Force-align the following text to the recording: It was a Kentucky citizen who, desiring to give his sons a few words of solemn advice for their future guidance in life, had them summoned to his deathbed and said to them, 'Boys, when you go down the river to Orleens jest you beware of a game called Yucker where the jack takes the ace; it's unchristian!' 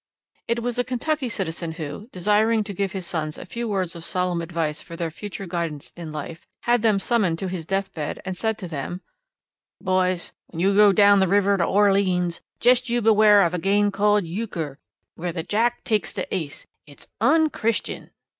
It 0.47 0.63
was 0.63 0.79
a 0.79 0.83
Kentucky 0.83 1.29
citizen 1.29 1.73
who, 1.73 2.09
desiring 2.11 2.63
to 2.63 2.73
give 2.73 2.91
his 2.93 3.05
sons 3.05 3.37
a 3.37 3.45
few 3.45 3.67
words 3.69 3.95
of 3.95 4.03
solemn 4.03 4.41
advice 4.41 4.81
for 4.81 4.95
their 4.95 5.11
future 5.11 5.45
guidance 5.45 5.91
in 5.95 6.11
life, 6.11 6.47
had 6.61 6.81
them 6.81 6.97
summoned 6.99 7.37
to 7.37 7.47
his 7.47 7.67
deathbed 7.67 8.19
and 8.25 8.35
said 8.35 8.57
to 8.57 8.67
them, 8.67 9.01
'Boys, 9.79 10.33
when 10.47 10.59
you 10.59 10.73
go 10.73 10.91
down 10.91 11.19
the 11.19 11.27
river 11.27 11.55
to 11.55 11.65
Orleens 11.65 12.41
jest 12.59 12.89
you 12.89 12.99
beware 12.99 13.43
of 13.43 13.53
a 13.53 13.59
game 13.59 13.91
called 13.91 14.23
Yucker 14.23 14.77
where 15.13 15.31
the 15.31 15.43
jack 15.43 15.83
takes 15.83 16.11
the 16.11 16.25
ace; 16.33 16.65
it's 16.87 17.05
unchristian!' 17.21 18.09